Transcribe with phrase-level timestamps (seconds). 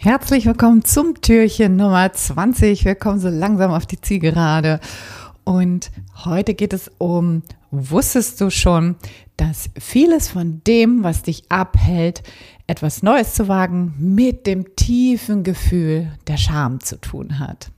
[0.00, 2.84] Herzlich willkommen zum Türchen Nummer 20.
[2.84, 4.78] Wir kommen so langsam auf die Zielgerade.
[5.42, 5.90] Und
[6.24, 8.94] heute geht es um, wusstest du schon,
[9.36, 12.22] dass vieles von dem, was dich abhält,
[12.68, 17.72] etwas Neues zu wagen, mit dem tiefen Gefühl der Scham zu tun hat?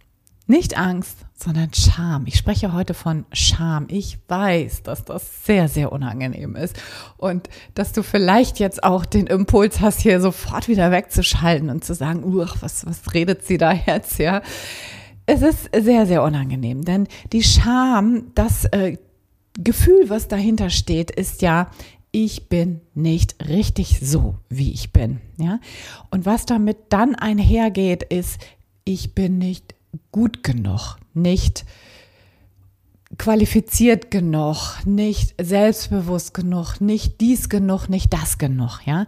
[0.50, 2.24] Nicht Angst, sondern Scham.
[2.26, 3.86] Ich spreche heute von Scham.
[3.88, 6.76] Ich weiß, dass das sehr, sehr unangenehm ist
[7.18, 11.94] und dass du vielleicht jetzt auch den Impuls hast, hier sofort wieder wegzuschalten und zu
[11.94, 14.42] sagen, uch, was, was redet sie da jetzt, ja?
[15.24, 18.96] Es ist sehr, sehr unangenehm, denn die Scham, das äh,
[19.56, 21.70] Gefühl, was dahinter steht, ist ja,
[22.10, 25.60] ich bin nicht richtig so, wie ich bin, ja?
[26.10, 28.40] Und was damit dann einhergeht, ist,
[28.82, 29.76] ich bin nicht
[30.12, 31.64] gut genug, nicht
[33.18, 39.06] qualifiziert genug, nicht selbstbewusst genug, nicht dies genug, nicht das genug, ja.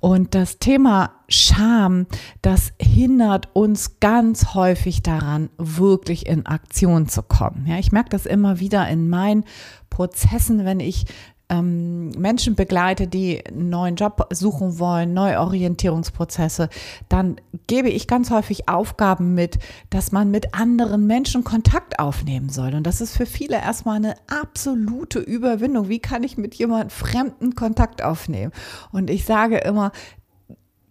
[0.00, 2.06] Und das Thema Scham,
[2.42, 7.66] das hindert uns ganz häufig daran, wirklich in Aktion zu kommen.
[7.66, 9.44] Ja, ich merke das immer wieder in meinen
[9.90, 11.06] Prozessen, wenn ich
[11.50, 16.68] ähm, Menschen begleite, die einen neuen Job suchen wollen, Neuorientierungsprozesse,
[17.08, 19.58] dann gebe ich ganz häufig Aufgaben mit,
[19.90, 22.74] dass man mit anderen Menschen Kontakt aufnehmen soll.
[22.74, 25.88] Und das ist für viele erstmal eine absolute Überwindung.
[25.88, 28.52] Wie kann ich mit jemandem fremden Kontakt aufnehmen?
[28.90, 29.92] Und ich sage immer,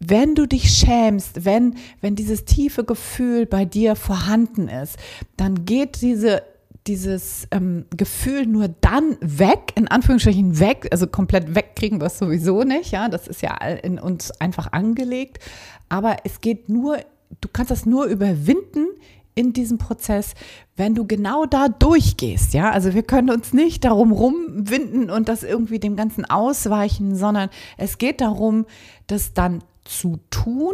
[0.09, 4.97] wenn du dich schämst, wenn, wenn dieses tiefe Gefühl bei dir vorhanden ist,
[5.37, 6.43] dann geht diese
[6.87, 12.63] dieses ähm, Gefühl nur dann weg, in Anführungsstrichen weg, also komplett wegkriegen wir es sowieso
[12.63, 15.39] nicht, ja, das ist ja in uns einfach angelegt,
[15.87, 16.97] aber es geht nur,
[17.39, 18.87] du kannst das nur überwinden
[19.35, 20.33] in diesem Prozess,
[20.75, 25.43] wenn du genau da durchgehst, ja, also wir können uns nicht darum rumwinden und das
[25.43, 28.65] irgendwie dem Ganzen ausweichen, sondern es geht darum,
[29.07, 30.73] das dann zu tun,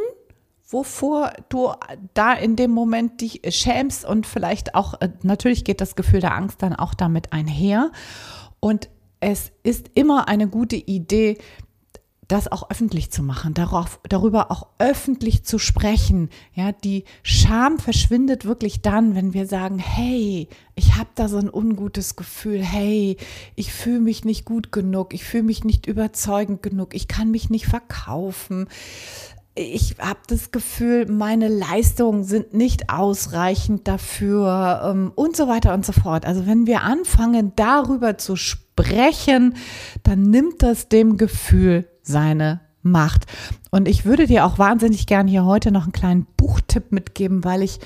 [0.67, 1.71] wovor du
[2.13, 6.35] da in dem Moment dich schämst und vielleicht auch, äh, natürlich geht das Gefühl der
[6.35, 7.91] Angst dann auch damit einher.
[8.59, 11.37] Und es ist immer eine gute Idee,
[12.29, 16.29] das auch öffentlich zu machen, darauf, darüber auch öffentlich zu sprechen.
[16.53, 21.51] Ja, die Scham verschwindet wirklich dann, wenn wir sagen, hey, ich habe da so ein
[21.51, 23.17] ungutes Gefühl, hey,
[23.55, 27.49] ich fühle mich nicht gut genug, ich fühle mich nicht überzeugend genug, ich kann mich
[27.49, 28.67] nicht verkaufen
[29.55, 35.85] ich habe das Gefühl, meine Leistungen sind nicht ausreichend dafür ähm, und so weiter und
[35.85, 36.25] so fort.
[36.25, 39.55] Also wenn wir anfangen, darüber zu sprechen,
[40.03, 43.25] dann nimmt das dem Gefühl seine Macht.
[43.71, 47.61] Und ich würde dir auch wahnsinnig gerne hier heute noch einen kleinen Buchtipp mitgeben, weil
[47.61, 47.79] ich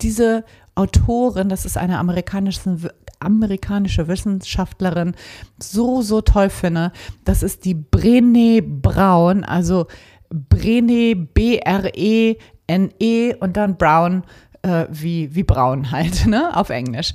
[0.00, 0.44] diese
[0.74, 2.76] Autorin, das ist eine amerikanische,
[3.20, 5.14] amerikanische Wissenschaftlerin,
[5.58, 6.92] so, so toll finde.
[7.24, 9.86] Das ist die Brené Braun, also
[10.30, 12.34] Brene, B-R-E-N-E
[13.36, 14.24] und dann Brown
[14.62, 17.12] äh, wie, wie Braun halt, ne, auf Englisch.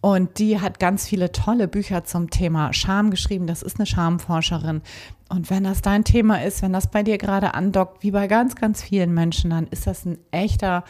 [0.00, 3.46] Und die hat ganz viele tolle Bücher zum Thema Scham geschrieben.
[3.46, 4.82] Das ist eine Schamforscherin.
[5.28, 8.56] Und wenn das dein Thema ist, wenn das bei dir gerade andockt, wie bei ganz,
[8.56, 10.84] ganz vielen Menschen, dann ist das ein echter,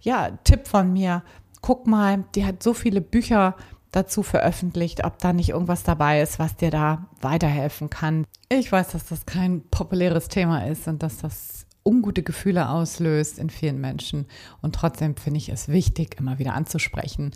[0.00, 1.22] ja, Tipp von mir.
[1.60, 3.54] Guck mal, die hat so viele Bücher
[3.92, 8.26] dazu veröffentlicht, ob da nicht irgendwas dabei ist, was dir da weiterhelfen kann.
[8.48, 13.50] Ich weiß, dass das kein populäres Thema ist und dass das ungute Gefühle auslöst in
[13.50, 14.26] vielen Menschen.
[14.60, 17.32] Und trotzdem finde ich es wichtig, immer wieder anzusprechen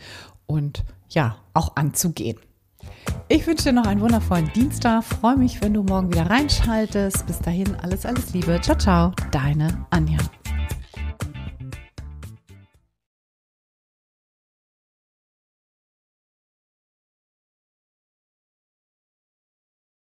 [0.47, 2.39] und ja, auch anzugehen.
[3.29, 5.05] Ich wünsche dir noch einen wundervollen Dienstag.
[5.05, 7.27] Freue mich, wenn du morgen wieder reinschaltest.
[7.27, 8.61] Bis dahin alles, alles Liebe.
[8.61, 9.13] Ciao, ciao.
[9.31, 10.19] Deine Anja.